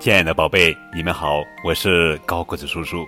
[0.00, 3.04] 亲爱的宝贝，你们好，我是高个子叔叔。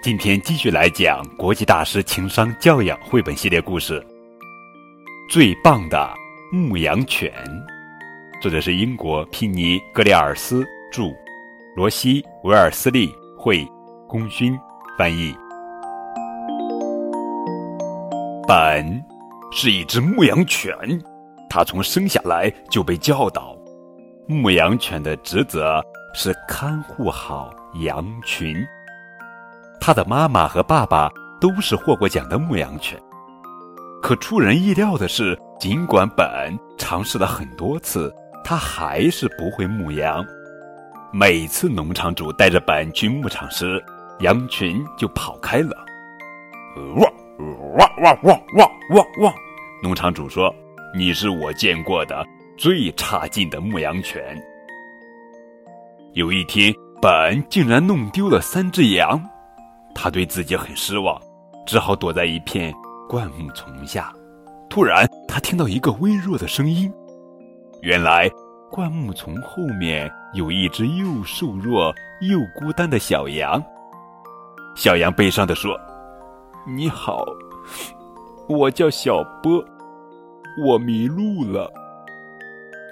[0.00, 4.00] 今天继续来讲国际大师情商教养绘本系列故事
[5.28, 6.08] 《最棒的
[6.52, 7.32] 牧羊犬》，
[8.40, 11.12] 作者是英国皮尼·格里尔斯著，
[11.74, 13.66] 罗西·维尔斯利绘，
[14.06, 14.56] 功勋
[14.96, 15.34] 翻译。
[18.46, 19.04] 本
[19.50, 20.72] 是一只牧羊犬，
[21.48, 23.56] 它从生下来就被教导，
[24.30, 25.84] 牧羊犬的职责
[26.14, 27.52] 是看护好
[27.82, 28.64] 羊群。
[29.80, 32.96] 他的妈妈和爸爸都是获过奖的牧羊犬，
[34.00, 40.24] 可出人意料的是，尽管本尝试了很多次，他还是不会牧羊。
[41.12, 43.82] 每次农场主带着本去牧场时，
[44.20, 45.76] 羊群就跑开了。
[46.76, 47.12] 汪
[47.76, 49.34] 汪汪汪汪汪汪！
[49.82, 50.54] 农场主说
[50.96, 52.24] ：“你是我见过的
[52.60, 54.22] 最差劲的牧羊犬。”
[56.12, 59.18] 有一天，本竟然弄丢了三只羊。
[59.94, 61.18] 他对自己很失望，
[61.66, 62.70] 只好躲在一片
[63.08, 64.12] 灌木丛下。
[64.68, 66.92] 突然，他听到一个微弱的声音。
[67.80, 68.30] 原来，
[68.70, 73.62] 灌木丛后面有一只又瘦弱又孤单的小羊。
[74.76, 75.80] 小羊悲伤地说
[76.68, 77.24] ：“你好，
[78.50, 79.64] 我叫小波，
[80.66, 81.72] 我迷路了。”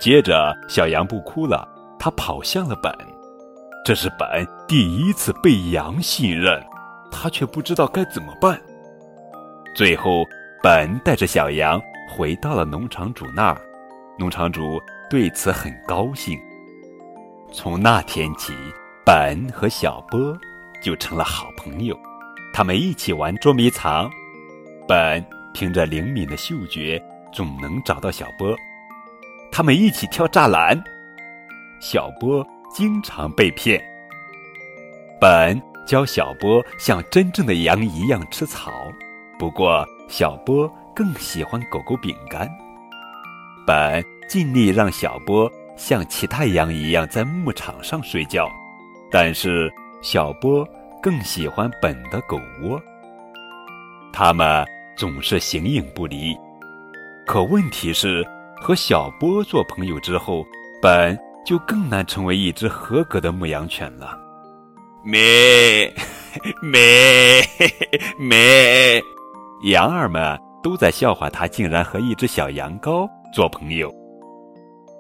[0.01, 1.69] 接着，小羊不哭了，
[1.99, 2.93] 它跑向了本。
[3.85, 6.63] 这是本第一次被羊信任。
[7.11, 8.61] 他却不知道该怎么办。
[9.75, 10.23] 最后，
[10.63, 13.59] 本带着小羊回到了农场主那儿，
[14.19, 16.39] 农场主对此很高兴。
[17.51, 18.53] 从那天起，
[19.07, 20.37] 本和小波
[20.83, 21.99] 就成了好朋友。
[22.53, 24.11] 他们一起玩捉迷藏，
[24.87, 25.25] 本
[25.55, 27.03] 凭着灵敏的嗅觉
[27.33, 28.55] 总能找到小波。
[29.59, 30.81] 他们一起跳栅栏，
[31.81, 33.83] 小波经常被骗。
[35.21, 35.61] 本。
[35.85, 38.71] 教小波像真正的羊一样吃草，
[39.39, 42.47] 不过小波更喜欢狗狗饼干。
[43.67, 48.47] 本尽力让小波像其他羊一样在牧场上睡觉，
[49.11, 50.63] 但是小波
[51.03, 52.79] 更喜欢本的狗窝。
[54.13, 54.65] 他们
[54.95, 56.37] 总是形影不离。
[57.27, 58.23] 可问题是，
[58.61, 60.45] 和小波做朋友之后，
[60.83, 64.19] 本就更难成为一只合格的牧羊犬了。
[65.05, 65.93] 咩
[66.63, 67.43] 咩
[68.19, 69.03] 咩！
[69.65, 73.93] 羊儿们都在笑话他，竟然和一只小羊羔做朋友。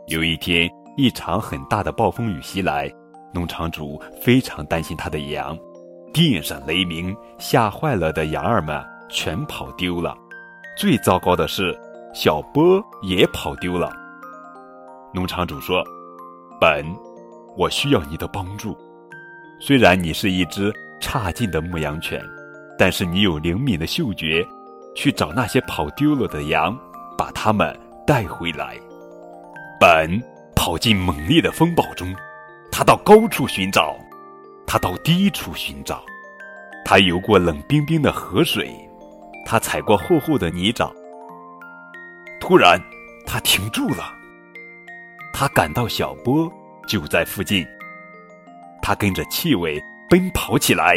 [0.06, 2.90] 有一天，一场很大的暴风雨袭来，
[3.34, 5.58] 农场主非常担心他的羊。
[6.12, 10.16] 电闪雷鸣，吓坏了的羊儿们全跑丢了。
[10.76, 11.78] 最糟糕的是，
[12.14, 13.92] 小波也跑丢了。
[15.14, 15.84] 农场主说
[16.60, 16.84] ：“本，
[17.56, 18.76] 我需要你的帮助。”
[19.60, 22.24] 虽然你是一只差劲的牧羊犬，
[22.78, 24.46] 但是你有灵敏的嗅觉，
[24.94, 26.76] 去找那些跑丢了的羊，
[27.16, 27.76] 把它们
[28.06, 28.76] 带回来。
[29.80, 30.22] 本
[30.54, 32.14] 跑进猛烈的风暴中，
[32.70, 33.96] 他到高处寻找，
[34.66, 36.04] 他到低处寻找，
[36.84, 38.72] 他游过冷冰冰的河水，
[39.44, 40.90] 他踩过厚厚的泥沼。
[42.48, 42.82] 突然，
[43.26, 44.10] 他停住了，
[45.34, 46.50] 他感到小波
[46.88, 47.62] 就在附近。
[48.80, 49.78] 他跟着气味
[50.08, 50.94] 奔跑起来。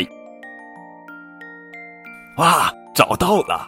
[2.38, 3.68] 哇，找到了！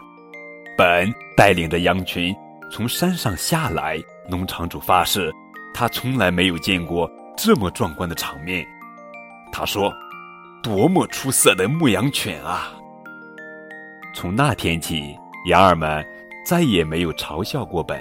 [0.77, 2.33] 本带领着羊群
[2.71, 4.01] 从山上下来。
[4.29, 5.29] 农场主发誓，
[5.73, 8.65] 他从来没有见过这么壮观的场面。
[9.51, 9.93] 他说
[10.63, 12.71] ：“多么出色的牧羊犬啊！”
[14.15, 15.13] 从那天起，
[15.49, 16.01] 羊儿们
[16.45, 17.99] 再也没有嘲笑过本。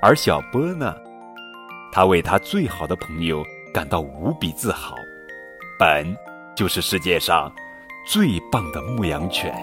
[0.00, 0.94] 而小波呢？
[1.90, 4.94] 他为他最好的朋友感到无比自豪。
[5.78, 6.16] 本
[6.54, 7.52] 就是世界上
[8.06, 9.54] 最棒的牧羊犬。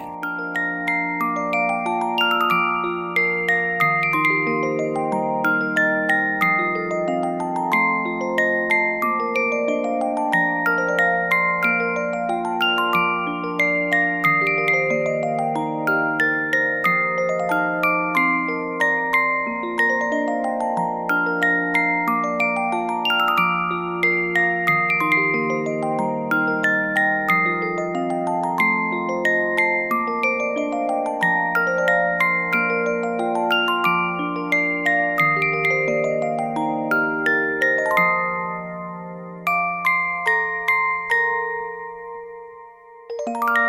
[43.28, 43.65] you